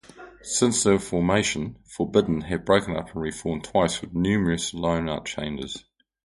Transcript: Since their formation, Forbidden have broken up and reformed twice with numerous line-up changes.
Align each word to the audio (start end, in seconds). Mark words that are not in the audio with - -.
Since 0.41 0.81
their 0.83 0.97
formation, 0.97 1.77
Forbidden 1.85 2.41
have 2.45 2.65
broken 2.65 2.95
up 2.97 3.11
and 3.13 3.21
reformed 3.21 3.65
twice 3.65 4.01
with 4.01 4.15
numerous 4.15 4.73
line-up 4.73 5.25
changes. 5.25 5.83